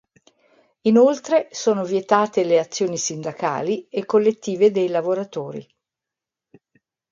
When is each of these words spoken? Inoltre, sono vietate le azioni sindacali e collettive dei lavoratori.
Inoltre, 0.87 1.49
sono 1.51 1.85
vietate 1.85 2.43
le 2.43 2.57
azioni 2.57 2.97
sindacali 2.97 3.87
e 3.89 4.03
collettive 4.07 4.71
dei 4.71 4.87
lavoratori. 4.87 5.63